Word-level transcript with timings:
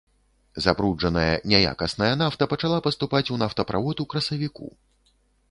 Забруджаная 0.65 1.33
няякасная 1.51 2.07
нафта 2.23 2.47
пачала 2.55 2.81
паступаць 2.89 3.23
у 3.37 3.39
нафтаправод 3.45 3.97
у 4.07 4.09
красавіку. 4.15 4.67